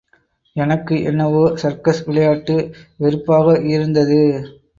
எனக்கு 0.55 0.95
என்னவோ 1.03 1.43
சர்க்கஸ் 1.55 2.01
விளையாட்டு 2.05 2.55
வெறுப்பாகயிருந்தது. 2.99 4.21